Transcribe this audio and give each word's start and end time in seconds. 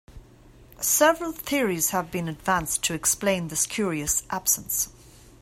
Several 0.79 1.31
theories 1.31 1.91
have 1.91 2.09
been 2.09 2.27
advanced 2.27 2.83
to 2.85 2.95
explain 2.95 3.49
this 3.49 3.67
curious 3.67 4.23
absence. 4.31 4.89